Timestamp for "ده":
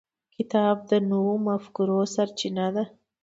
2.75-2.83